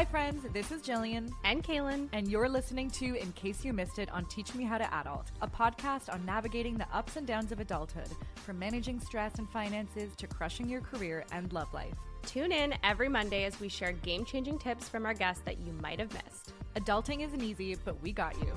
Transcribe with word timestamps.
Hi, 0.00 0.06
friends. 0.06 0.46
This 0.54 0.72
is 0.72 0.80
Jillian. 0.80 1.30
And 1.44 1.62
Kaylin. 1.62 2.08
And 2.14 2.26
you're 2.26 2.48
listening 2.48 2.88
to 2.92 3.16
In 3.16 3.32
Case 3.32 3.66
You 3.66 3.74
Missed 3.74 3.98
It 3.98 4.10
on 4.12 4.24
Teach 4.24 4.54
Me 4.54 4.64
How 4.64 4.78
to 4.78 4.94
Adult, 4.94 5.30
a 5.42 5.46
podcast 5.46 6.10
on 6.10 6.24
navigating 6.24 6.78
the 6.78 6.86
ups 6.90 7.16
and 7.16 7.26
downs 7.26 7.52
of 7.52 7.60
adulthood, 7.60 8.08
from 8.36 8.58
managing 8.58 8.98
stress 8.98 9.34
and 9.34 9.46
finances 9.50 10.16
to 10.16 10.26
crushing 10.26 10.70
your 10.70 10.80
career 10.80 11.26
and 11.32 11.52
love 11.52 11.70
life. 11.74 11.92
Tune 12.24 12.50
in 12.50 12.72
every 12.82 13.10
Monday 13.10 13.44
as 13.44 13.60
we 13.60 13.68
share 13.68 13.92
game 13.92 14.24
changing 14.24 14.58
tips 14.58 14.88
from 14.88 15.04
our 15.04 15.12
guests 15.12 15.42
that 15.44 15.58
you 15.58 15.74
might 15.82 16.00
have 16.00 16.14
missed. 16.14 16.54
Adulting 16.76 17.20
isn't 17.20 17.42
easy, 17.42 17.76
but 17.84 18.00
we 18.00 18.10
got 18.10 18.34
you. 18.40 18.54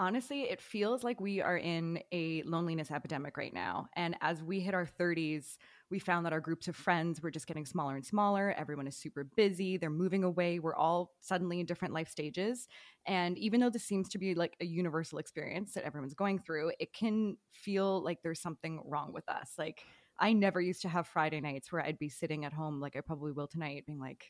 Honestly, 0.00 0.44
it 0.44 0.62
feels 0.62 1.04
like 1.04 1.20
we 1.20 1.42
are 1.42 1.58
in 1.58 2.02
a 2.10 2.42
loneliness 2.44 2.90
epidemic 2.90 3.36
right 3.36 3.52
now. 3.52 3.86
And 3.96 4.16
as 4.22 4.42
we 4.42 4.60
hit 4.60 4.72
our 4.72 4.86
30s, 4.86 5.58
we 5.90 5.98
found 5.98 6.24
that 6.24 6.32
our 6.32 6.40
groups 6.40 6.68
of 6.68 6.74
friends 6.74 7.20
were 7.20 7.30
just 7.30 7.46
getting 7.46 7.66
smaller 7.66 7.96
and 7.96 8.06
smaller. 8.06 8.54
Everyone 8.56 8.86
is 8.86 8.96
super 8.96 9.24
busy. 9.24 9.76
They're 9.76 9.90
moving 9.90 10.24
away. 10.24 10.58
We're 10.58 10.74
all 10.74 11.12
suddenly 11.20 11.60
in 11.60 11.66
different 11.66 11.92
life 11.92 12.08
stages. 12.08 12.66
And 13.04 13.36
even 13.36 13.60
though 13.60 13.68
this 13.68 13.84
seems 13.84 14.08
to 14.10 14.18
be 14.18 14.34
like 14.34 14.56
a 14.62 14.64
universal 14.64 15.18
experience 15.18 15.74
that 15.74 15.84
everyone's 15.84 16.14
going 16.14 16.38
through, 16.38 16.72
it 16.80 16.94
can 16.94 17.36
feel 17.52 18.02
like 18.02 18.22
there's 18.22 18.40
something 18.40 18.80
wrong 18.86 19.12
with 19.12 19.28
us. 19.28 19.52
Like, 19.58 19.82
I 20.18 20.32
never 20.32 20.62
used 20.62 20.80
to 20.82 20.88
have 20.88 21.08
Friday 21.08 21.42
nights 21.42 21.70
where 21.70 21.84
I'd 21.84 21.98
be 21.98 22.08
sitting 22.08 22.46
at 22.46 22.54
home, 22.54 22.80
like 22.80 22.96
I 22.96 23.02
probably 23.02 23.32
will 23.32 23.48
tonight, 23.48 23.84
being 23.86 24.00
like, 24.00 24.24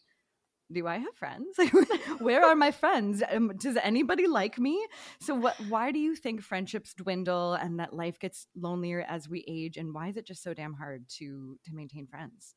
do 0.73 0.87
I 0.87 0.98
have 0.98 1.15
friends? 1.16 1.56
Where 2.19 2.45
are 2.45 2.55
my 2.55 2.70
friends? 2.70 3.23
Um, 3.30 3.52
does 3.56 3.77
anybody 3.83 4.27
like 4.27 4.59
me? 4.59 4.84
So, 5.20 5.34
what? 5.34 5.56
Why 5.69 5.92
do 5.92 5.98
you 5.98 6.15
think 6.15 6.42
friendships 6.42 6.95
dwindle 6.95 7.55
and 7.55 7.78
that 7.80 7.92
life 7.92 8.19
gets 8.19 8.47
lonelier 8.56 9.05
as 9.09 9.28
we 9.28 9.45
age? 9.48 9.77
And 9.77 9.95
why 9.95 10.09
is 10.09 10.16
it 10.16 10.27
just 10.27 10.42
so 10.42 10.55
damn 10.55 10.75
hard 10.75 11.06
to 11.19 11.59
to 11.64 11.75
maintain 11.75 12.06
friends? 12.06 12.55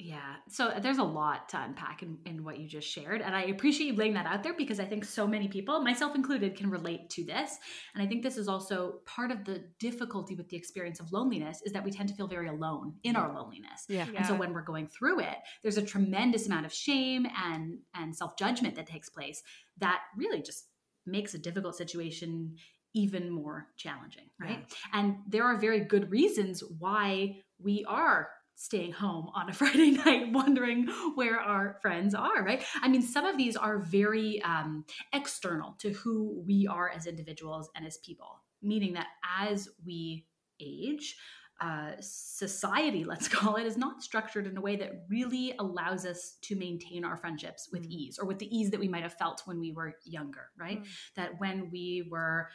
Yeah. 0.00 0.36
So 0.48 0.72
there's 0.80 0.98
a 0.98 1.04
lot 1.04 1.48
to 1.48 1.60
unpack 1.60 2.04
in, 2.04 2.18
in 2.24 2.44
what 2.44 2.60
you 2.60 2.68
just 2.68 2.88
shared. 2.88 3.20
And 3.20 3.34
I 3.34 3.46
appreciate 3.46 3.88
you 3.88 3.94
laying 3.94 4.14
that 4.14 4.26
out 4.26 4.44
there 4.44 4.54
because 4.54 4.78
I 4.78 4.84
think 4.84 5.04
so 5.04 5.26
many 5.26 5.48
people, 5.48 5.80
myself 5.80 6.14
included, 6.14 6.56
can 6.56 6.70
relate 6.70 7.10
to 7.10 7.24
this. 7.24 7.56
And 7.94 8.02
I 8.02 8.06
think 8.06 8.22
this 8.22 8.36
is 8.36 8.46
also 8.46 9.00
part 9.06 9.32
of 9.32 9.44
the 9.44 9.64
difficulty 9.80 10.36
with 10.36 10.48
the 10.50 10.56
experience 10.56 11.00
of 11.00 11.10
loneliness 11.10 11.62
is 11.64 11.72
that 11.72 11.82
we 11.82 11.90
tend 11.90 12.08
to 12.10 12.14
feel 12.14 12.28
very 12.28 12.48
alone 12.48 12.94
in 13.02 13.16
our 13.16 13.34
loneliness. 13.34 13.86
Yeah. 13.88 14.06
And 14.16 14.24
so 14.24 14.36
when 14.36 14.52
we're 14.52 14.62
going 14.62 14.86
through 14.86 15.18
it, 15.18 15.36
there's 15.62 15.78
a 15.78 15.82
tremendous 15.82 16.46
amount 16.46 16.64
of 16.64 16.72
shame 16.72 17.26
and 17.44 17.78
and 17.92 18.14
self-judgment 18.14 18.76
that 18.76 18.86
takes 18.86 19.08
place 19.08 19.42
that 19.78 20.00
really 20.16 20.42
just 20.42 20.68
makes 21.06 21.34
a 21.34 21.38
difficult 21.38 21.74
situation 21.74 22.54
even 22.94 23.30
more 23.30 23.66
challenging, 23.76 24.30
right? 24.40 24.64
Yeah. 24.68 25.00
And 25.00 25.16
there 25.26 25.44
are 25.44 25.56
very 25.58 25.80
good 25.80 26.10
reasons 26.10 26.62
why 26.78 27.40
we 27.60 27.84
are 27.88 28.30
staying 28.58 28.92
home 28.92 29.30
on 29.34 29.48
a 29.48 29.52
Friday 29.54 29.92
night 29.92 30.32
wondering 30.32 30.88
where 31.14 31.40
our 31.40 31.78
friends 31.80 32.14
are, 32.14 32.42
right? 32.42 32.62
I 32.82 32.88
mean, 32.88 33.02
some 33.02 33.24
of 33.24 33.38
these 33.38 33.56
are 33.56 33.78
very 33.78 34.42
um, 34.42 34.84
external 35.12 35.76
to 35.78 35.92
who 35.92 36.42
we 36.46 36.66
are 36.66 36.90
as 36.90 37.06
individuals 37.06 37.70
and 37.74 37.86
as 37.86 37.98
people, 37.98 38.42
meaning 38.60 38.92
that 38.94 39.06
as 39.38 39.68
we 39.86 40.26
age, 40.60 41.16
uh, 41.60 41.92
society, 42.00 43.04
let's 43.08 43.28
call 43.28 43.56
it, 43.56 43.66
is 43.66 43.76
not 43.76 44.02
structured 44.02 44.46
in 44.46 44.56
a 44.56 44.60
way 44.60 44.76
that 44.76 45.04
really 45.08 45.54
allows 45.60 46.04
us 46.04 46.36
to 46.42 46.56
maintain 46.56 47.04
our 47.04 47.16
friendships 47.16 47.68
with 47.72 47.82
mm. 47.82 47.90
ease 47.92 48.18
or 48.18 48.26
with 48.26 48.38
the 48.38 48.56
ease 48.56 48.70
that 48.70 48.80
we 48.80 48.88
might 48.88 49.02
have 49.02 49.14
felt 49.14 49.42
when 49.44 49.60
we 49.60 49.72
were 49.72 49.94
younger, 50.04 50.48
right? 50.58 50.82
Mm. 50.82 50.86
That 51.14 51.40
when 51.40 51.70
we 51.70 52.08
were 52.10 52.48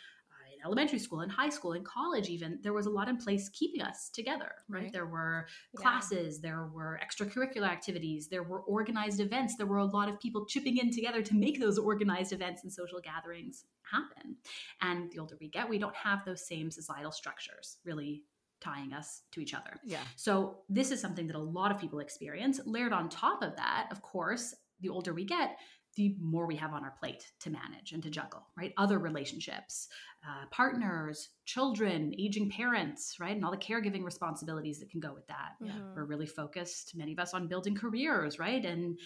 elementary 0.66 1.00
school 1.00 1.22
and 1.22 1.32
high 1.32 1.50
school 1.50 1.74
and 1.74 1.86
college 1.86 2.30
even 2.30 2.60
there 2.62 2.74
was 2.74 2.86
a 2.86 2.90
lot 2.90 3.08
in 3.08 3.18
place 3.18 3.50
keeping 3.50 3.82
us 3.82 4.10
together 4.10 4.52
right, 4.70 4.84
right. 4.84 4.94
there 4.94 5.06
were 5.06 5.48
classes 5.76 6.40
yeah. 6.42 6.50
there 6.50 6.70
were 6.74 7.00
extracurricular 7.04 7.68
activities 7.68 8.28
there 8.28 8.44
were 8.44 8.62
organized 8.62 9.20
events 9.20 9.56
there 9.58 9.68
were 9.68 9.78
a 9.78 9.86
lot 9.86 10.10
of 10.10 10.20
people 10.20 10.46
chipping 10.46 10.78
in 10.78 10.92
together 10.92 11.22
to 11.22 11.36
make 11.36 11.60
those 11.60 11.78
organized 11.78 12.34
events 12.34 12.64
and 12.64 12.72
social 12.72 13.00
gatherings 13.00 13.66
happen 13.90 14.36
and 14.82 15.12
the 15.12 15.20
older 15.20 15.38
we 15.40 15.50
get 15.50 15.68
we 15.68 15.78
don't 15.78 15.96
have 15.96 16.20
those 16.26 16.48
same 16.48 16.72
societal 16.72 17.12
structures 17.12 17.78
really 17.86 18.24
tying 18.64 18.94
us 18.94 19.24
to 19.32 19.42
each 19.42 19.54
other. 19.54 19.78
Yeah. 19.84 20.00
So 20.16 20.60
this 20.70 20.90
is 20.92 21.02
something 21.02 21.28
that 21.28 21.36
a 21.36 21.40
lot 21.40 21.72
of 21.72 21.80
people 21.80 22.00
experience. 22.00 22.62
Layered 22.66 22.94
on 22.94 23.10
top 23.10 23.44
of 23.44 23.56
that, 23.58 23.90
of 23.92 24.02
course, 24.02 24.56
the 24.80 24.90
older 24.90 25.14
we 25.14 25.26
get, 25.26 25.58
the 25.96 26.16
more 26.20 26.48
we 26.48 26.56
have 26.56 26.74
on 26.74 26.84
our 26.84 26.94
plate 27.00 27.32
to 27.42 27.50
manage 27.50 27.92
and 27.92 28.02
to 28.04 28.10
juggle, 28.10 28.48
right? 28.58 28.74
Other 28.78 29.00
relationships, 29.00 29.88
uh, 30.28 30.46
partners, 30.52 31.30
children, 31.46 32.14
aging 32.18 32.50
parents, 32.50 33.18
right? 33.20 33.36
And 33.36 33.46
all 33.46 33.52
the 33.52 33.58
caregiving 33.58 34.04
responsibilities 34.04 34.80
that 34.80 34.90
can 34.90 35.00
go 35.00 35.14
with 35.14 35.28
that. 35.28 35.52
Yeah. 35.62 35.72
We're 35.96 36.06
really 36.06 36.26
focused, 36.26 36.94
many 36.96 37.14
of 37.14 37.20
us, 37.20 37.34
on 37.34 37.48
building 37.48 37.76
careers, 37.76 38.40
right? 38.40 38.64
And 38.66 38.98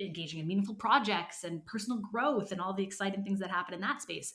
engaging 0.00 0.40
in 0.40 0.46
meaningful 0.46 0.74
projects 0.74 1.44
and 1.44 1.64
personal 1.66 2.00
growth 2.00 2.52
and 2.52 2.60
all 2.60 2.74
the 2.74 2.84
exciting 2.84 3.24
things 3.24 3.40
that 3.40 3.50
happen 3.50 3.74
in 3.74 3.80
that 3.80 4.02
space. 4.02 4.34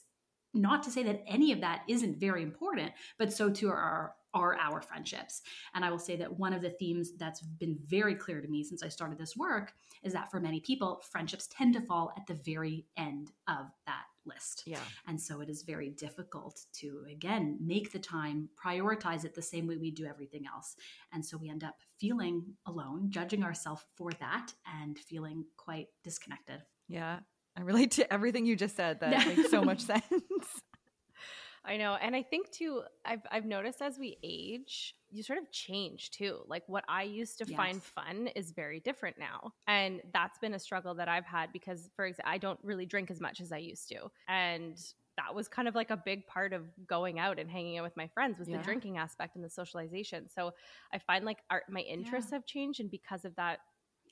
Not 0.54 0.82
to 0.84 0.92
say 0.92 1.04
that 1.04 1.24
any 1.28 1.52
of 1.52 1.62
that 1.62 1.84
isn't 1.88 2.20
very 2.20 2.42
important, 2.42 2.92
but 3.20 3.32
so 3.32 3.52
too 3.52 3.70
are 3.70 4.14
are 4.34 4.58
our 4.60 4.82
friendships. 4.82 5.42
And 5.74 5.84
I 5.84 5.92
will 5.92 6.00
say 6.00 6.16
that 6.18 6.40
one 6.40 6.54
of 6.54 6.62
the 6.62 6.70
themes 6.70 7.12
that's 7.18 7.42
been 7.42 7.78
very 7.88 8.16
clear 8.16 8.42
to 8.42 8.48
me 8.48 8.64
since 8.64 8.84
I 8.84 8.90
started 8.90 9.18
this 9.18 9.36
work 9.36 9.74
is 10.04 10.14
that 10.14 10.32
for 10.32 10.40
many 10.40 10.60
people, 10.60 11.02
friendships 11.10 11.48
tend 11.48 11.74
to 11.74 11.82
fall 11.82 12.14
at 12.18 12.28
the 12.28 12.36
very 12.36 12.86
end 12.98 13.32
of 13.48 13.68
that 13.86 14.04
list. 14.26 14.64
Yeah. 14.66 14.80
And 15.08 15.20
so 15.20 15.42
it 15.42 15.50
is 15.50 15.64
very 15.64 15.90
difficult 15.90 16.60
to, 16.74 17.06
again, 17.12 17.58
make 17.60 17.92
the 17.92 18.00
time, 18.00 18.50
prioritize 18.64 19.26
it 19.26 19.34
the 19.34 19.42
same 19.42 19.68
way 19.68 19.78
we 19.78 19.92
do 19.92 20.06
everything 20.06 20.44
else. 20.46 20.76
And 21.12 21.26
so 21.26 21.38
we 21.38 21.50
end 21.50 21.64
up 21.64 21.76
feeling 22.00 22.44
alone, 22.66 23.08
judging 23.10 23.44
ourselves 23.44 23.84
for 23.96 24.12
that, 24.20 24.54
and 24.82 24.98
feeling 24.98 25.46
quite 25.58 25.88
disconnected. 26.04 26.62
Yeah. 26.88 27.20
I 27.58 27.62
relate 27.62 27.92
to 27.92 28.14
everything 28.14 28.46
you 28.46 28.56
just 28.56 28.76
said. 28.76 29.00
That 29.00 29.28
makes 29.36 29.50
so 29.50 29.62
much 29.62 29.82
sense. 29.82 30.04
I 31.66 31.78
know. 31.78 31.98
And 32.02 32.16
I 32.16 32.24
think 32.24 32.52
too, 32.52 32.84
I've 33.06 33.22
I've 33.32 33.46
noticed 33.46 33.82
as 33.82 33.98
we 34.00 34.18
age, 34.24 34.96
you 35.12 35.24
sort 35.24 35.40
of 35.40 35.52
change 35.52 36.12
too. 36.12 36.40
Like 36.48 36.64
what 36.68 36.84
I 36.88 37.04
used 37.04 37.38
to 37.40 37.46
yes. 37.48 37.58
find 37.58 37.84
fun 37.84 38.28
is 38.36 38.52
very 38.52 38.80
different 38.80 39.18
now. 39.18 39.54
And 39.68 40.02
that's 40.14 40.38
been 40.40 40.54
a 40.54 40.60
struggle 40.60 40.94
that 40.96 41.08
I've 41.08 41.26
had 41.26 41.52
because 41.52 41.90
for 41.96 42.06
example, 42.06 42.32
I 42.32 42.38
don't 42.38 42.60
really 42.64 42.86
drink 42.86 43.12
as 43.12 43.20
much 43.20 43.42
as 43.42 43.52
I 43.52 43.58
used 43.58 43.90
to. 43.90 44.10
And 44.28 44.80
that 45.18 45.36
was 45.36 45.48
kind 45.50 45.68
of 45.68 45.76
like 45.76 45.90
a 45.90 45.98
big 45.98 46.26
part 46.28 46.54
of 46.54 46.64
going 46.88 47.20
out 47.20 47.40
and 47.40 47.50
hanging 47.50 47.78
out 47.78 47.84
with 47.84 47.98
my 47.98 48.08
friends 48.08 48.40
was 48.40 48.48
yeah. 48.48 48.58
the 48.58 48.64
drinking 48.64 48.98
aspect 48.98 49.36
and 49.36 49.44
the 49.44 49.50
socialization. 49.50 50.30
So 50.30 50.54
I 50.94 50.98
find 50.98 51.26
like 51.26 51.40
our, 51.50 51.64
my 51.70 51.82
interests 51.82 52.32
yeah. 52.32 52.38
have 52.38 52.46
changed 52.46 52.80
and 52.80 52.90
because 52.90 53.26
of 53.26 53.36
that 53.36 53.60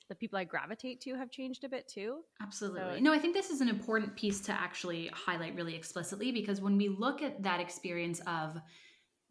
the 0.08 0.14
people 0.14 0.38
I 0.38 0.44
gravitate 0.44 1.00
to 1.02 1.14
have 1.14 1.30
changed 1.30 1.64
a 1.64 1.68
bit 1.68 1.88
too. 1.88 2.20
Absolutely. 2.40 2.96
So, 2.96 3.00
no, 3.00 3.12
I 3.12 3.18
think 3.18 3.34
this 3.34 3.50
is 3.50 3.60
an 3.60 3.68
important 3.68 4.16
piece 4.16 4.40
to 4.42 4.52
actually 4.52 5.10
highlight 5.12 5.54
really 5.54 5.74
explicitly 5.74 6.32
because 6.32 6.60
when 6.60 6.76
we 6.76 6.88
look 6.88 7.22
at 7.22 7.42
that 7.42 7.60
experience 7.60 8.20
of 8.26 8.58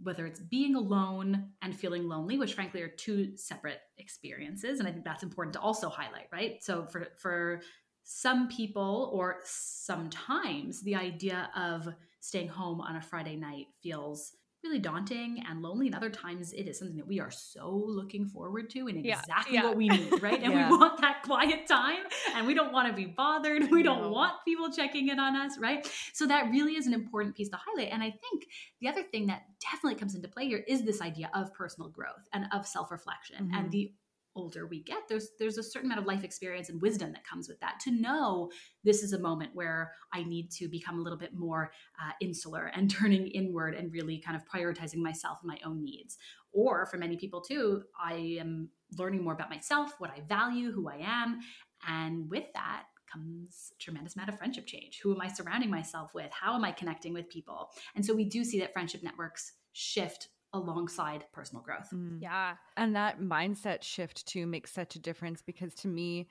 whether 0.02 0.28
it's 0.28 0.40
being 0.40 0.76
alone 0.76 1.50
and 1.62 1.76
feeling 1.76 2.08
lonely, 2.08 2.38
which 2.38 2.54
frankly 2.54 2.82
are 2.82 2.88
two 2.88 3.36
separate 3.36 3.80
experiences, 3.98 4.80
and 4.80 4.88
I 4.88 4.92
think 4.92 5.04
that's 5.04 5.24
important 5.24 5.54
to 5.54 5.60
also 5.60 5.90
highlight, 5.90 6.28
right? 6.32 6.64
So 6.64 6.86
for 6.86 7.08
for 7.18 7.62
some 8.04 8.48
people 8.48 9.10
or 9.14 9.38
sometimes 9.44 10.82
the 10.82 10.96
idea 10.96 11.50
of 11.56 11.94
staying 12.20 12.48
home 12.48 12.80
on 12.80 12.96
a 12.96 13.02
Friday 13.02 13.36
night 13.36 13.66
feels 13.82 14.34
really 14.68 14.80
daunting 14.80 15.44
and 15.50 15.62
lonely. 15.62 15.88
And 15.88 15.96
other 15.96 16.10
times 16.10 16.54
it 16.54 16.68
is 16.68 16.80
something 16.80 16.98
that 16.98 17.08
we 17.08 17.20
are 17.20 17.32
so 17.32 17.84
looking 17.86 18.28
forward 18.28 18.70
to 18.72 18.88
and 18.88 19.06
exactly 19.06 19.56
yeah, 19.56 19.62
yeah. 19.62 19.64
what 19.64 19.78
we 19.78 19.88
need, 19.88 20.22
right? 20.22 20.42
And 20.42 20.54
yeah. 20.54 20.70
we 20.70 20.78
want 20.78 21.00
that 21.02 21.24
quiet 21.24 21.68
time 21.68 22.04
and 22.36 22.46
we 22.46 22.54
don't 22.54 22.74
want 22.74 22.88
to 22.90 22.94
be 22.94 23.06
bothered. 23.06 23.70
We 23.72 23.84
don't 23.84 24.12
want 24.12 24.34
people 24.46 24.72
checking 24.72 25.10
in 25.10 25.20
on 25.20 25.36
us, 25.36 25.58
right? 25.58 25.90
So 26.14 26.28
that 26.28 26.50
really 26.52 26.76
is 26.76 26.88
an 26.88 26.94
important 26.94 27.36
piece 27.36 27.50
to 27.50 27.58
highlight. 27.58 27.92
And 27.92 28.04
I 28.04 28.12
think 28.12 28.48
the 28.82 28.88
other 28.88 29.04
thing 29.04 29.28
that 29.28 29.44
definitely 29.60 30.00
comes 30.00 30.16
into 30.16 30.28
play 30.28 30.48
here 30.48 30.64
is 30.68 30.84
this 30.84 31.02
idea 31.02 31.30
of 31.34 31.54
personal 31.54 31.90
growth 31.90 32.28
and 32.34 32.46
of 32.52 32.68
self 32.68 32.92
reflection 32.92 33.48
mm-hmm. 33.48 33.56
and 33.56 33.72
the 33.72 33.92
older 34.38 34.68
we 34.68 34.84
get 34.84 35.00
there's 35.10 35.30
there's 35.40 35.58
a 35.58 35.64
certain 35.64 35.90
amount 35.90 36.02
of 36.02 36.08
life 36.08 36.24
experience 36.24 36.70
and 36.70 36.82
wisdom 36.82 37.12
that 37.12 37.26
comes 37.26 37.50
with 37.50 37.60
that. 37.60 37.80
To 37.82 37.92
know 37.92 38.50
this 38.84 39.04
is 39.04 39.14
a 39.14 39.20
moment 39.20 39.52
where 39.54 39.92
i 40.14 40.24
need 40.24 40.52
to 40.52 40.68
become 40.68 41.00
a 41.00 41.02
little 41.02 41.18
bit 41.18 41.34
more 41.34 41.72
uh, 42.02 42.12
insular 42.22 42.72
and 42.74 42.90
turning 43.00 43.28
inward 43.28 43.74
and 43.76 43.92
really 43.92 44.20
kind 44.20 44.38
of 44.38 44.44
prioritizing 44.46 44.98
myself 44.98 45.40
and 45.42 45.50
my 45.50 45.60
own 45.66 45.84
needs. 45.84 46.18
Or 46.54 46.86
for 46.86 46.98
many 46.98 47.18
people 47.18 47.42
too 47.42 47.84
i 48.02 48.38
am 48.40 48.70
learning 48.98 49.24
more 49.24 49.34
about 49.34 49.50
myself 49.50 49.96
what 49.98 50.12
i 50.12 50.22
value 50.28 50.72
who 50.72 50.88
i 50.90 50.98
am 50.98 51.40
and 51.88 52.30
with 52.30 52.46
that 52.54 52.84
comes 53.12 53.72
tremendous 53.80 54.16
amount 54.16 54.30
of 54.30 54.38
friendship 54.38 54.66
change. 54.66 55.00
Who 55.02 55.14
am 55.14 55.22
i 55.22 55.28
surrounding 55.28 55.70
myself 55.70 56.14
with? 56.14 56.32
How 56.32 56.56
am 56.56 56.64
i 56.64 56.72
connecting 56.72 57.14
with 57.14 57.30
people? 57.30 57.70
And 57.96 58.06
so 58.06 58.14
we 58.14 58.26
do 58.26 58.44
see 58.44 58.60
that 58.60 58.74
friendship 58.74 59.04
networks 59.04 59.54
shift 59.74 60.30
alongside 60.54 61.26
personal 61.34 61.64
growth. 61.64 61.90
Mm. 61.94 62.22
Yeah. 62.22 62.56
And 62.76 62.96
that 62.96 63.20
mindset 63.20 63.84
shift 63.84 64.26
too 64.28 64.48
makes 64.48 64.72
such 64.72 64.96
a 64.96 65.00
difference 65.00 65.42
because 65.42 65.74
to 65.76 65.88
me, 65.88 66.28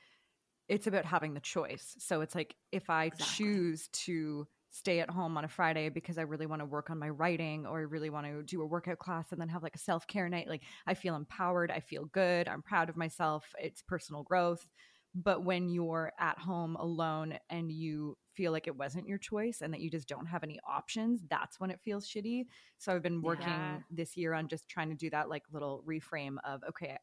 it's 0.68 0.86
about 0.86 1.04
having 1.04 1.34
the 1.34 1.40
choice. 1.40 1.94
So 1.98 2.20
it's 2.20 2.34
like 2.34 2.56
if 2.72 2.90
I 2.90 3.06
exactly. 3.06 3.36
choose 3.36 3.88
to 3.88 4.46
stay 4.70 5.00
at 5.00 5.08
home 5.08 5.36
on 5.36 5.44
a 5.44 5.48
Friday 5.48 5.88
because 5.88 6.18
I 6.18 6.22
really 6.22 6.46
want 6.46 6.60
to 6.60 6.66
work 6.66 6.90
on 6.90 6.98
my 6.98 7.08
writing 7.08 7.66
or 7.66 7.78
I 7.78 7.82
really 7.82 8.10
want 8.10 8.26
to 8.26 8.42
do 8.42 8.62
a 8.62 8.66
workout 8.66 8.98
class 8.98 9.32
and 9.32 9.40
then 9.40 9.48
have 9.48 9.62
like 9.62 9.74
a 9.74 9.78
self 9.78 10.06
care 10.06 10.28
night. 10.28 10.48
Like 10.48 10.62
I 10.86 10.94
feel 10.94 11.16
empowered, 11.16 11.70
I 11.70 11.80
feel 11.80 12.06
good, 12.06 12.48
I'm 12.48 12.62
proud 12.62 12.88
of 12.88 12.96
myself, 12.96 13.46
it's 13.58 13.82
personal 13.82 14.22
growth. 14.22 14.68
But 15.18 15.44
when 15.44 15.70
you're 15.70 16.12
at 16.20 16.38
home 16.38 16.76
alone 16.76 17.38
and 17.48 17.72
you 17.72 18.18
feel 18.34 18.52
like 18.52 18.66
it 18.66 18.76
wasn't 18.76 19.08
your 19.08 19.16
choice 19.16 19.62
and 19.62 19.72
that 19.72 19.80
you 19.80 19.90
just 19.90 20.08
don't 20.08 20.26
have 20.26 20.44
any 20.44 20.60
options, 20.68 21.22
that's 21.30 21.58
when 21.58 21.70
it 21.70 21.80
feels 21.82 22.06
shitty. 22.06 22.44
So 22.76 22.94
I've 22.94 23.02
been 23.02 23.22
working 23.22 23.48
yeah. 23.48 23.78
this 23.90 24.14
year 24.14 24.34
on 24.34 24.46
just 24.46 24.68
trying 24.68 24.90
to 24.90 24.94
do 24.94 25.08
that 25.10 25.30
like 25.30 25.44
little 25.50 25.82
reframe 25.88 26.36
of, 26.44 26.60
okay, 26.68 26.98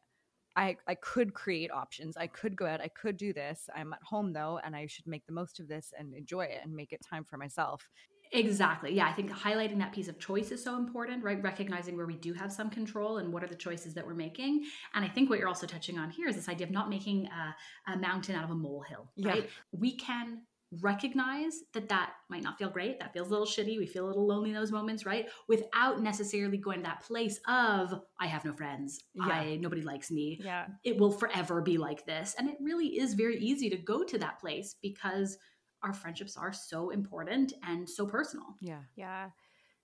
I, 0.56 0.78
I 0.88 0.94
could 0.94 1.34
create 1.34 1.72
options. 1.72 2.16
I 2.16 2.28
could 2.28 2.56
go 2.56 2.68
out. 2.68 2.82
I 2.82 2.90
could 2.90 3.18
do 3.18 3.34
this. 3.34 3.68
I'm 3.76 3.94
at 3.94 4.04
home 4.04 4.32
though, 4.32 4.60
and 4.64 4.76
I 4.76 4.86
should 4.86 5.08
make 5.08 5.26
the 5.26 5.34
most 5.34 5.60
of 5.60 5.68
this 5.68 5.92
and 5.98 6.14
enjoy 6.14 6.44
it 6.44 6.60
and 6.64 6.76
make 6.76 6.94
it 6.94 7.02
time 7.10 7.24
for 7.24 7.38
myself. 7.38 7.90
Exactly. 8.34 8.94
Yeah. 8.94 9.08
I 9.08 9.14
think 9.14 9.32
highlighting 9.32 9.78
that 9.78 9.94
piece 9.94 10.08
of 10.08 10.20
choice 10.20 10.52
is 10.52 10.64
so 10.64 10.76
important, 10.76 11.24
right? 11.24 11.42
Recognizing 11.42 11.96
where 11.96 12.08
we 12.08 12.16
do 12.16 12.34
have 12.34 12.52
some 12.52 12.70
control 12.70 13.20
and 13.20 13.32
what 13.32 13.44
are 13.44 13.48
the 13.48 13.56
choices 13.56 13.94
that 13.94 14.06
we're 14.06 14.16
making. 14.16 14.66
And 14.96 15.06
I 15.06 15.08
think 15.08 15.30
what 15.30 15.38
you're 15.38 15.48
also 15.48 15.68
touching 15.68 16.00
on 16.00 16.10
here 16.10 16.28
is 16.28 16.36
this 16.36 16.50
idea 16.50 16.66
of 16.66 16.74
not 16.74 16.90
making 16.90 17.28
a, 17.28 17.94
a 17.94 17.98
mountain 17.98 18.36
out 18.36 18.44
of 18.44 18.50
a 18.50 18.56
molehill, 18.56 19.12
right? 19.18 19.44
Yeah. 19.44 19.50
We 19.72 19.96
can 19.96 20.42
recognize 20.82 21.60
that 21.74 21.90
that 21.90 22.14
might 22.30 22.42
not 22.42 22.58
feel 22.58 22.70
great 22.70 23.00
that 23.00 23.14
feels 23.14 23.28
a 23.28 23.30
little 23.30 23.46
shitty 23.46 23.78
we 23.78 23.86
feel 23.86 24.06
a 24.06 24.08
little 24.08 24.26
lonely 24.26 24.50
in 24.50 24.56
those 24.56 24.72
moments 24.72 25.06
right 25.06 25.28
without 25.48 26.02
necessarily 26.02 26.58
going 26.58 26.80
to 26.80 26.84
that 26.84 27.02
place 27.02 27.40
of 27.48 28.02
i 28.20 28.26
have 28.26 28.44
no 28.44 28.54
friends 28.54 29.04
yeah. 29.14 29.26
i 29.26 29.56
nobody 29.58 29.82
likes 29.82 30.10
me 30.10 30.40
yeah 30.44 30.66
it 30.84 30.98
will 30.98 31.12
forever 31.12 31.62
be 31.62 31.78
like 31.78 32.06
this 32.06 32.36
and 32.40 32.50
it 32.50 32.58
really 32.60 32.88
is 33.00 33.14
very 33.14 33.38
easy 33.38 33.70
to 33.70 33.78
go 33.78 34.04
to 34.04 34.18
that 34.18 34.40
place 34.40 34.76
because 34.82 35.38
our 35.84 35.94
friendships 35.94 36.38
are 36.38 36.54
so 36.54 36.90
important 36.90 37.54
and 37.68 37.90
so 37.90 38.06
personal 38.06 38.56
yeah 38.62 38.82
yeah 38.96 39.30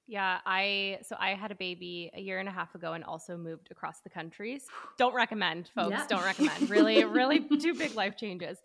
yeah, 0.09 0.39
I 0.43 0.97
so 1.03 1.15
I 1.19 1.35
had 1.35 1.51
a 1.51 1.55
baby 1.55 2.09
a 2.15 2.19
year 2.19 2.39
and 2.39 2.49
a 2.49 2.51
half 2.51 2.73
ago 2.73 2.93
and 2.93 3.03
also 3.03 3.37
moved 3.37 3.67
across 3.69 3.99
the 3.99 4.09
countries. 4.09 4.65
Don't 4.97 5.13
recommend, 5.13 5.69
folks. 5.75 5.91
Yeah. 5.91 6.05
Don't 6.09 6.23
recommend. 6.23 6.69
Really, 6.69 7.03
really 7.03 7.39
two 7.39 7.75
big 7.75 7.93
life 7.93 8.17
changes. 8.17 8.57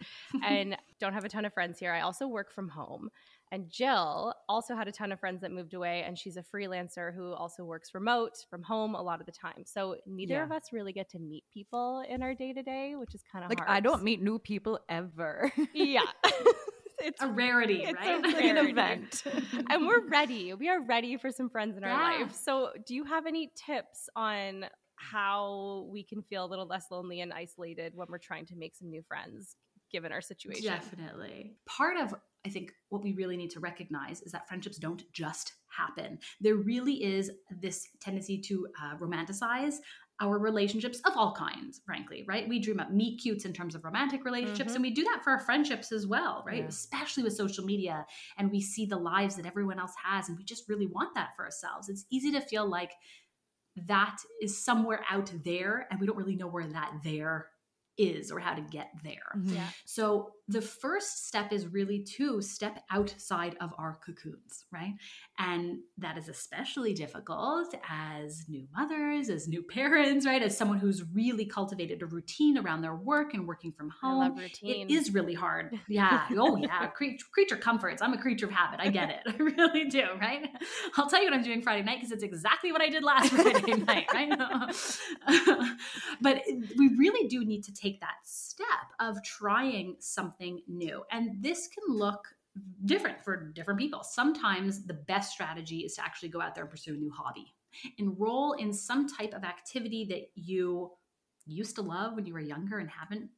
And 0.43 0.77
don't 1.01 1.13
have 1.13 1.25
a 1.25 1.29
ton 1.29 1.45
of 1.45 1.53
friends 1.53 1.79
here. 1.79 1.93
I 1.93 2.01
also 2.01 2.27
work 2.27 2.53
from 2.53 2.69
home. 2.69 3.11
And 3.53 3.71
Jill 3.71 4.35
also 4.49 4.75
had 4.75 4.89
a 4.89 4.93
ton 4.93 5.13
of 5.13 5.21
friends 5.21 5.43
that 5.43 5.53
moved 5.53 5.75
away, 5.75 6.03
and 6.07 6.19
she's 6.19 6.37
a 6.37 6.43
freelancer 6.43 7.15
who 7.15 7.33
also 7.33 7.65
works 7.65 7.95
remote 7.95 8.33
from 8.49 8.63
home 8.63 8.95
a 8.95 9.03
lot 9.03 9.21
of 9.21 9.27
the 9.27 9.33
time. 9.33 9.65
So 9.65 9.97
neither 10.07 10.35
yeah. 10.35 10.45
of 10.45 10.53
us 10.53 10.65
really 10.73 10.93
get 10.93 11.11
to 11.11 11.19
meet 11.19 11.45
people 11.53 12.05
in 12.09 12.23
our 12.23 12.35
day 12.35 12.53
to 12.53 12.63
day, 12.63 12.95
which 12.97 13.15
is 13.15 13.23
kind 13.31 13.45
of 13.45 13.51
like 13.51 13.59
hard. 13.59 13.71
I 13.71 13.81
don't 13.81 14.03
meet 14.03 14.23
new 14.23 14.39
people 14.39 14.81
ever. 14.89 15.53
yeah. 15.75 16.03
it's 17.05 17.23
a 17.23 17.29
rarity, 17.29 17.85
it's 17.85 17.95
right? 17.95 18.19
A 18.25 18.29
rarity. 18.29 18.49
an 18.49 18.57
event. 18.67 19.23
and 19.71 19.87
we're 19.87 20.07
ready. 20.09 20.55
We 20.55 20.69
are 20.69 20.83
ready 20.83 21.17
for 21.17 21.31
some 21.31 21.51
friends 21.51 21.77
in 21.77 21.85
our 21.85 21.91
yeah. 21.91 22.25
life. 22.25 22.35
So, 22.35 22.71
do 22.87 22.95
you 22.95 23.05
have 23.05 23.27
any 23.27 23.53
tips 23.55 24.09
on 24.17 24.67
how 24.97 25.87
we 25.91 26.03
can 26.03 26.23
feel 26.23 26.45
a 26.45 26.49
little 26.49 26.67
less 26.67 26.87
lonely 26.91 27.21
and 27.21 27.33
isolated 27.33 27.93
when 27.95 28.09
we're 28.11 28.19
trying 28.19 28.47
to 28.47 28.57
make 28.57 28.75
some 28.77 28.91
new 28.91 29.03
friends 29.03 29.57
given 29.93 30.13
our 30.13 30.21
situation? 30.21 30.65
Definitely. 30.65 31.57
Part 31.67 31.97
of 31.99 32.15
I 32.47 32.51
think 32.51 32.73
what 32.91 33.03
we 33.03 33.13
really 33.13 33.39
need 33.39 33.51
to 33.51 33.61
recognize 33.61 34.21
is 34.21 34.33
that 34.33 34.47
friendships 34.47 34.77
don't 34.77 35.03
just 35.13 35.55
happen. 35.69 36.19
There 36.41 36.57
really 36.57 37.03
is 37.03 37.31
this 37.51 37.89
tendency 38.01 38.39
to 38.43 38.69
uh, 38.83 38.97
romanticize 38.99 39.77
our 40.21 40.39
relationships 40.39 41.01
of 41.07 41.17
all 41.17 41.35
kinds, 41.35 41.81
frankly, 41.85 42.25
right? 42.29 42.49
We 42.49 42.61
dream 42.61 42.79
up 42.79 42.91
meet 42.91 43.21
cutes 43.21 43.45
in 43.45 43.53
terms 43.53 43.75
of 43.75 43.85
romantic 43.85 44.25
relationships, 44.25 44.73
mm-hmm. 44.73 44.77
and 44.77 44.83
we 44.83 44.91
do 44.93 45.05
that 45.05 45.23
for 45.25 45.31
our 45.31 45.41
friendships 45.41 45.91
as 45.91 46.07
well, 46.07 46.45
right? 46.47 46.63
Yeah. 46.63 46.69
Especially 46.69 47.25
with 47.25 47.35
social 47.35 47.65
media, 47.65 48.07
and 48.39 48.51
we 48.51 48.61
see 48.61 48.87
the 48.87 48.97
lives 48.97 49.37
that 49.37 49.47
everyone 49.47 49.81
else 49.81 49.95
has, 50.03 50.29
and 50.29 50.39
we 50.39 50.45
just 50.45 50.69
really 50.69 50.87
want 50.87 51.15
that 51.15 51.31
for 51.37 51.45
ourselves. 51.45 51.89
It's 51.89 52.07
easy 52.11 52.31
to 52.33 52.41
feel 52.41 52.69
like 52.69 52.93
that 53.89 54.19
is 54.41 54.65
somewhere 54.65 55.05
out 55.11 55.33
there, 55.45 55.89
and 55.91 55.99
we 55.99 56.07
don't 56.07 56.17
really 56.17 56.37
know 56.37 56.47
where 56.47 56.69
that 56.69 56.93
there 57.03 57.49
is 57.99 58.31
or 58.31 58.39
how 58.39 58.55
to 58.55 58.63
get 58.63 58.91
there. 59.03 59.33
Mm-hmm. 59.37 59.57
Yeah. 59.57 59.69
So 59.85 60.33
the 60.47 60.61
first 60.61 61.27
step 61.27 61.53
is 61.53 61.69
really 61.69 62.01
to 62.17 62.43
step 62.43 62.83
outside 62.91 63.57
of 63.63 63.73
our 63.79 63.99
cocoons, 64.05 64.67
right? 64.71 64.93
And 65.39 65.79
that 65.99 66.19
is 66.19 66.29
especially 66.29 66.93
difficult 66.93 67.75
as 67.89 68.45
new 68.49 68.67
mothers, 68.77 69.31
as 69.31 69.49
new 69.49 69.63
parents, 69.63 70.27
right? 70.27 70.43
As 70.43 70.57
someone 70.57 70.79
who's 70.79 71.03
really 71.15 71.47
cultivated 71.47 72.03
a 72.03 72.07
routine 72.07 72.59
around 72.59 72.83
their 72.83 72.95
work 72.95 73.33
and 73.33 73.47
working 73.47 73.73
from 73.73 73.91
home. 74.03 74.21
I 74.21 74.29
love 74.29 74.37
routine. 74.37 74.91
It 74.91 74.93
is 74.93 75.15
really 75.15 75.35
hard. 75.35 75.73
Yeah. 75.87 76.27
oh, 76.39 76.57
yeah. 76.57 76.87
Creature, 76.89 77.27
creature 77.33 77.57
comforts. 77.57 78.03
I'm 78.03 78.13
a 78.15 78.19
creature 78.19 78.47
of 78.47 78.53
habit. 78.53 78.81
I 78.81 78.89
get 78.89 79.11
it. 79.11 79.21
I 79.29 79.37
really 79.37 79.85
do, 79.85 80.03
right? 80.21 80.49
I'll 80.97 81.09
tell 81.09 81.21
you 81.21 81.27
what 81.27 81.35
I'm 81.35 81.43
doing 81.43 81.63
Friday 81.63 81.83
night 81.85 81.99
because 81.99 82.11
it's 82.11 82.25
exactly 82.25 82.73
what 82.73 82.81
I 82.81 82.89
did 82.89 83.05
last 83.05 83.29
Friday 83.33 83.75
night, 83.75 84.07
right? 84.13 84.33
but 86.21 86.43
we 86.77 86.89
really 86.97 87.29
do 87.29 87.45
need 87.45 87.63
to 87.65 87.73
take 87.73 87.84
that 88.01 88.17
step 88.25 88.67
of 89.01 89.23
trying 89.23 89.97
something 89.99 90.61
new. 90.69 91.05
And 91.11 91.43
this 91.43 91.69
can 91.69 91.95
look 91.95 92.27
different 92.85 93.23
for 93.25 93.51
different 93.53 93.81
people. 93.81 94.03
Sometimes 94.03 94.85
the 94.85 94.95
best 94.95 95.33
strategy 95.33 95.81
is 95.81 95.95
to 95.95 96.05
actually 96.05 96.29
go 96.29 96.41
out 96.41 96.55
there 96.55 96.65
and 96.65 96.71
pursue 96.71 96.95
a 96.95 96.97
new 96.97 97.11
hobby. 97.11 97.55
Enroll 97.99 98.53
in 98.53 98.73
some 98.73 99.09
type 99.09 99.35
of 99.35 99.45
activity 99.45 100.05
that 100.07 100.31
you 100.35 100.91
used 101.47 101.75
to 101.77 101.83
love 101.83 102.15
when 102.15 102.27
you 102.27 102.33
were 102.33 102.41
younger 102.41 102.79
and 102.79 102.89
haven't 102.89 103.29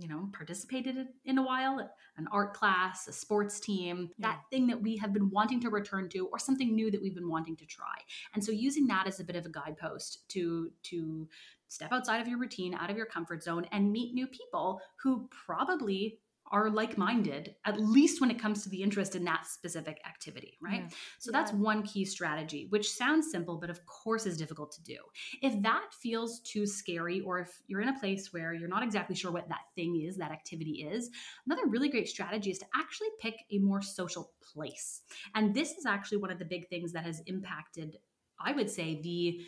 you 0.00 0.08
know 0.08 0.28
participated 0.32 1.08
in 1.24 1.38
a 1.38 1.42
while 1.42 1.78
an 2.16 2.26
art 2.32 2.54
class 2.54 3.06
a 3.06 3.12
sports 3.12 3.60
team 3.60 4.10
yeah. 4.18 4.28
that 4.28 4.40
thing 4.50 4.66
that 4.66 4.80
we 4.80 4.96
have 4.96 5.12
been 5.12 5.30
wanting 5.30 5.60
to 5.60 5.68
return 5.68 6.08
to 6.08 6.26
or 6.28 6.38
something 6.38 6.74
new 6.74 6.90
that 6.90 7.00
we've 7.00 7.14
been 7.14 7.28
wanting 7.28 7.56
to 7.56 7.66
try 7.66 7.94
and 8.34 8.44
so 8.44 8.50
using 8.50 8.86
that 8.86 9.06
as 9.06 9.20
a 9.20 9.24
bit 9.24 9.36
of 9.36 9.44
a 9.46 9.50
guidepost 9.50 10.28
to 10.28 10.70
to 10.82 11.28
step 11.68 11.92
outside 11.92 12.20
of 12.20 12.26
your 12.26 12.38
routine 12.38 12.74
out 12.74 12.90
of 12.90 12.96
your 12.96 13.06
comfort 13.06 13.42
zone 13.42 13.66
and 13.72 13.92
meet 13.92 14.14
new 14.14 14.26
people 14.26 14.80
who 15.02 15.28
probably 15.30 16.18
are 16.52 16.68
like 16.68 16.98
minded, 16.98 17.54
at 17.64 17.80
least 17.80 18.20
when 18.20 18.30
it 18.30 18.38
comes 18.38 18.62
to 18.62 18.68
the 18.68 18.82
interest 18.82 19.14
in 19.14 19.24
that 19.24 19.46
specific 19.46 20.00
activity, 20.04 20.58
right? 20.60 20.82
Yeah. 20.82 20.96
So 21.18 21.30
yeah. 21.30 21.38
that's 21.38 21.52
one 21.52 21.82
key 21.84 22.04
strategy, 22.04 22.66
which 22.70 22.90
sounds 22.90 23.30
simple, 23.30 23.56
but 23.56 23.70
of 23.70 23.84
course 23.86 24.26
is 24.26 24.36
difficult 24.36 24.72
to 24.72 24.82
do. 24.82 24.96
If 25.42 25.62
that 25.62 25.94
feels 26.02 26.40
too 26.40 26.66
scary, 26.66 27.20
or 27.20 27.38
if 27.38 27.62
you're 27.68 27.80
in 27.80 27.88
a 27.88 27.98
place 28.00 28.32
where 28.32 28.52
you're 28.52 28.68
not 28.68 28.82
exactly 28.82 29.14
sure 29.14 29.30
what 29.30 29.48
that 29.48 29.60
thing 29.76 30.02
is, 30.04 30.16
that 30.16 30.32
activity 30.32 30.88
is, 30.90 31.10
another 31.46 31.66
really 31.66 31.88
great 31.88 32.08
strategy 32.08 32.50
is 32.50 32.58
to 32.58 32.66
actually 32.74 33.08
pick 33.20 33.34
a 33.52 33.58
more 33.58 33.82
social 33.82 34.32
place. 34.52 35.02
And 35.34 35.54
this 35.54 35.72
is 35.72 35.86
actually 35.86 36.18
one 36.18 36.30
of 36.30 36.38
the 36.38 36.44
big 36.44 36.68
things 36.68 36.92
that 36.92 37.04
has 37.04 37.22
impacted, 37.26 37.96
I 38.40 38.52
would 38.52 38.70
say, 38.70 39.00
the 39.02 39.40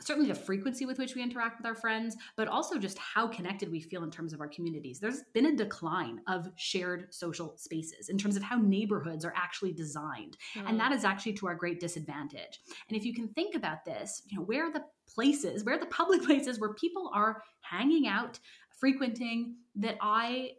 certainly 0.00 0.28
the 0.28 0.34
frequency 0.34 0.86
with 0.86 0.98
which 0.98 1.14
we 1.14 1.22
interact 1.22 1.58
with 1.58 1.66
our 1.66 1.74
friends, 1.74 2.16
but 2.36 2.48
also 2.48 2.78
just 2.78 2.98
how 2.98 3.26
connected 3.26 3.70
we 3.70 3.80
feel 3.80 4.04
in 4.04 4.10
terms 4.10 4.32
of 4.32 4.40
our 4.40 4.48
communities. 4.48 5.00
There's 5.00 5.22
been 5.32 5.46
a 5.46 5.56
decline 5.56 6.20
of 6.28 6.50
shared 6.56 7.12
social 7.14 7.56
spaces 7.56 8.08
in 8.08 8.18
terms 8.18 8.36
of 8.36 8.42
how 8.42 8.56
neighborhoods 8.56 9.24
are 9.24 9.34
actually 9.36 9.72
designed. 9.72 10.36
Mm. 10.54 10.70
And 10.70 10.80
that 10.80 10.92
is 10.92 11.04
actually 11.04 11.34
to 11.34 11.46
our 11.48 11.54
great 11.54 11.80
disadvantage. 11.80 12.60
And 12.88 12.96
if 12.96 13.04
you 13.04 13.14
can 13.14 13.28
think 13.28 13.54
about 13.54 13.84
this, 13.84 14.22
you 14.26 14.38
know, 14.38 14.44
where 14.44 14.66
are 14.66 14.72
the 14.72 14.84
places, 15.06 15.64
where 15.64 15.76
are 15.76 15.80
the 15.80 15.86
public 15.86 16.22
places 16.24 16.60
where 16.60 16.74
people 16.74 17.10
are 17.14 17.42
hanging 17.60 18.06
out, 18.06 18.38
frequenting 18.78 19.56
that 19.76 19.96
I 20.00 20.52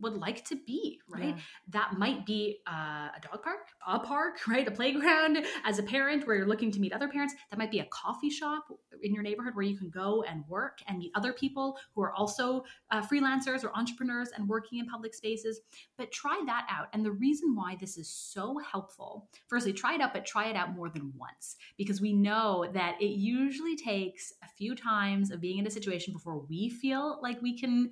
would 0.00 0.14
like 0.14 0.44
to 0.46 0.56
be, 0.56 1.00
right? 1.08 1.36
Yeah. 1.36 1.42
That 1.68 1.98
might 1.98 2.26
be 2.26 2.60
uh, 2.66 3.08
a 3.16 3.20
dog 3.20 3.42
park, 3.42 3.68
a 3.86 3.98
park, 3.98 4.38
right? 4.48 4.66
A 4.66 4.70
playground 4.70 5.44
as 5.64 5.78
a 5.78 5.82
parent 5.82 6.26
where 6.26 6.36
you're 6.36 6.48
looking 6.48 6.70
to 6.72 6.80
meet 6.80 6.92
other 6.92 7.08
parents. 7.08 7.34
That 7.50 7.58
might 7.58 7.70
be 7.70 7.80
a 7.80 7.86
coffee 7.86 8.30
shop 8.30 8.68
in 9.02 9.14
your 9.14 9.22
neighborhood 9.22 9.54
where 9.54 9.64
you 9.64 9.76
can 9.76 9.90
go 9.90 10.22
and 10.22 10.44
work 10.48 10.78
and 10.86 10.98
meet 10.98 11.12
other 11.14 11.32
people 11.32 11.78
who 11.94 12.02
are 12.02 12.12
also 12.12 12.64
uh, 12.90 13.02
freelancers 13.02 13.64
or 13.64 13.70
entrepreneurs 13.76 14.30
and 14.36 14.48
working 14.48 14.78
in 14.78 14.86
public 14.86 15.14
spaces. 15.14 15.60
But 15.96 16.12
try 16.12 16.40
that 16.46 16.66
out. 16.70 16.88
And 16.92 17.04
the 17.04 17.12
reason 17.12 17.54
why 17.54 17.76
this 17.80 17.96
is 17.96 18.08
so 18.08 18.58
helpful, 18.58 19.28
firstly, 19.48 19.72
try 19.72 19.94
it 19.94 20.00
out, 20.00 20.12
but 20.12 20.26
try 20.26 20.48
it 20.48 20.56
out 20.56 20.74
more 20.74 20.88
than 20.88 21.12
once 21.16 21.56
because 21.76 22.00
we 22.00 22.12
know 22.12 22.66
that 22.72 23.00
it 23.00 23.12
usually 23.12 23.76
takes 23.76 24.32
a 24.42 24.48
few 24.48 24.74
times 24.74 25.30
of 25.30 25.40
being 25.40 25.58
in 25.58 25.66
a 25.66 25.70
situation 25.70 26.12
before 26.12 26.38
we 26.38 26.68
feel 26.68 27.18
like 27.22 27.40
we 27.42 27.58
can 27.58 27.90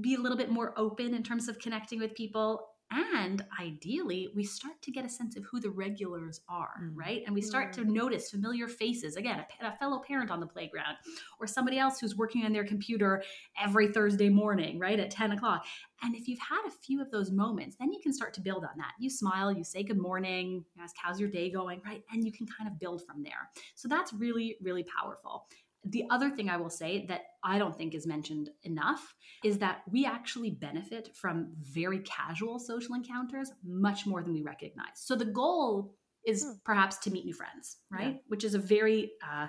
be 0.00 0.14
a 0.14 0.18
little 0.18 0.38
bit 0.38 0.50
more 0.50 0.74
open 0.76 1.14
in 1.14 1.22
terms 1.22 1.48
of 1.48 1.58
connecting 1.58 2.00
with 2.00 2.14
people. 2.14 2.68
And 2.90 3.44
ideally 3.58 4.28
we 4.36 4.44
start 4.44 4.74
to 4.82 4.90
get 4.90 5.04
a 5.04 5.08
sense 5.08 5.36
of 5.36 5.44
who 5.50 5.58
the 5.58 5.70
regulars 5.70 6.40
are 6.48 6.74
mm. 6.82 6.90
right? 6.94 7.22
And 7.26 7.34
we 7.34 7.40
start 7.40 7.72
to 7.74 7.84
notice 7.84 8.30
familiar 8.30 8.68
faces. 8.68 9.16
Again 9.16 9.44
a, 9.60 9.66
a, 9.66 9.76
fellow 9.78 10.00
parent 10.06 10.30
on 10.30 10.38
the 10.38 10.46
playground 10.46 10.96
or 11.40 11.46
somebody 11.46 11.78
else 11.78 11.98
who's 11.98 12.14
working 12.14 12.44
on 12.44 12.52
their 12.52 12.64
computer 12.64 13.22
every 13.60 13.88
thursday 13.88 14.28
morning 14.28 14.78
right 14.78 15.00
at 15.00 15.10
10 15.10 15.32
o'clock. 15.32 15.64
And 16.02 16.14
if 16.14 16.28
you've 16.28 16.38
had 16.38 16.62
a 16.68 16.70
few 16.70 17.00
of 17.00 17.10
those 17.10 17.30
moments 17.32 17.76
then 17.80 17.92
you 17.92 18.00
can 18.00 18.12
start 18.12 18.34
to 18.34 18.40
build 18.40 18.64
on 18.64 18.76
that. 18.76 18.92
You 19.00 19.10
smile 19.10 19.50
you 19.50 19.64
say 19.64 19.82
good 19.82 19.98
morning 19.98 20.64
ask 20.80 20.94
how's 21.02 21.18
your 21.18 21.30
day 21.30 21.50
going? 21.50 21.80
Right? 21.84 22.02
And 22.12 22.24
you 22.24 22.32
can 22.32 22.46
kind 22.46 22.70
of 22.70 22.78
build 22.78 23.02
from 23.06 23.22
there. 23.22 23.50
So 23.74 23.88
that's 23.88 24.12
really 24.12 24.56
really 24.62 24.84
powerful 24.84 25.46
The 25.84 26.04
other 26.10 26.30
thing 26.30 26.48
I 26.48 26.56
will 26.56 26.70
say 26.70 27.06
that 27.08 27.22
I 27.42 27.58
don't 27.58 27.76
think 27.76 27.94
is 27.94 28.06
mentioned 28.06 28.50
enough 28.62 29.14
is 29.42 29.58
that 29.58 29.82
we 29.90 30.06
actually 30.06 30.50
benefit 30.50 31.10
from 31.14 31.52
very 31.60 32.00
casual 32.00 32.58
social 32.58 32.94
encounters 32.94 33.52
much 33.64 34.06
more 34.06 34.22
than 34.22 34.32
we 34.32 34.42
recognize. 34.42 34.96
So 34.96 35.14
the 35.14 35.26
goal 35.26 35.94
is 36.26 36.42
hmm. 36.42 36.52
perhaps 36.64 36.98
to 36.98 37.10
meet 37.10 37.24
new 37.24 37.34
friends, 37.34 37.76
right? 37.90 38.14
Yeah. 38.14 38.20
Which 38.28 38.44
is 38.44 38.54
a 38.54 38.58
very 38.58 39.12
uh, 39.22 39.48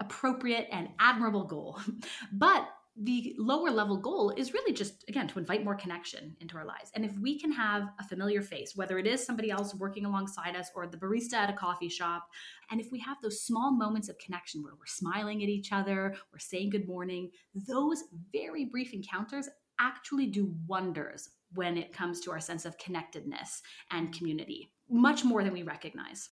appropriate 0.00 0.68
and 0.72 0.88
admirable 0.98 1.44
goal. 1.44 1.80
but 2.32 2.68
the 3.00 3.34
lower 3.38 3.70
level 3.70 3.96
goal 3.96 4.30
is 4.36 4.52
really 4.52 4.72
just 4.72 5.04
again 5.08 5.28
to 5.28 5.38
invite 5.38 5.64
more 5.64 5.76
connection 5.76 6.36
into 6.40 6.56
our 6.56 6.64
lives. 6.64 6.90
And 6.94 7.04
if 7.04 7.16
we 7.18 7.38
can 7.38 7.52
have 7.52 7.90
a 8.00 8.04
familiar 8.04 8.42
face 8.42 8.72
whether 8.74 8.98
it 8.98 9.06
is 9.06 9.24
somebody 9.24 9.50
else 9.50 9.74
working 9.74 10.04
alongside 10.04 10.56
us 10.56 10.70
or 10.74 10.86
the 10.86 10.96
barista 10.96 11.34
at 11.34 11.50
a 11.50 11.52
coffee 11.52 11.88
shop 11.88 12.28
and 12.70 12.80
if 12.80 12.90
we 12.90 12.98
have 13.00 13.16
those 13.22 13.42
small 13.42 13.70
moments 13.70 14.08
of 14.08 14.18
connection 14.18 14.62
where 14.62 14.74
we're 14.74 14.86
smiling 14.86 15.42
at 15.42 15.48
each 15.48 15.72
other 15.72 16.14
we're 16.32 16.38
saying 16.38 16.70
good 16.70 16.88
morning 16.88 17.30
those 17.54 18.04
very 18.32 18.64
brief 18.64 18.92
encounters 18.92 19.48
actually 19.80 20.26
do 20.26 20.54
wonders 20.66 21.28
when 21.54 21.76
it 21.76 21.92
comes 21.92 22.20
to 22.20 22.30
our 22.30 22.40
sense 22.40 22.64
of 22.64 22.76
connectedness 22.78 23.62
and 23.90 24.12
community 24.12 24.70
much 24.90 25.24
more 25.24 25.44
than 25.44 25.52
we 25.52 25.62
recognize 25.62 26.30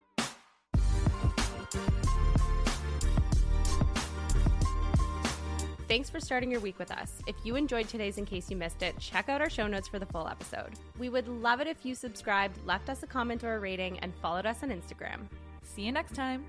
Thanks 5.88 6.10
for 6.10 6.18
starting 6.18 6.50
your 6.50 6.60
week 6.60 6.80
with 6.80 6.90
us. 6.90 7.22
If 7.28 7.36
you 7.44 7.54
enjoyed 7.54 7.88
today's 7.88 8.18
In 8.18 8.26
Case 8.26 8.50
You 8.50 8.56
Missed 8.56 8.82
It, 8.82 8.98
check 8.98 9.28
out 9.28 9.40
our 9.40 9.48
show 9.48 9.68
notes 9.68 9.86
for 9.86 10.00
the 10.00 10.06
full 10.06 10.26
episode. 10.26 10.72
We 10.98 11.08
would 11.10 11.28
love 11.28 11.60
it 11.60 11.68
if 11.68 11.86
you 11.86 11.94
subscribed, 11.94 12.58
left 12.66 12.88
us 12.90 13.04
a 13.04 13.06
comment 13.06 13.44
or 13.44 13.54
a 13.54 13.60
rating, 13.60 14.00
and 14.00 14.12
followed 14.20 14.46
us 14.46 14.64
on 14.64 14.70
Instagram. 14.70 15.28
See 15.62 15.82
you 15.82 15.92
next 15.92 16.16
time. 16.16 16.44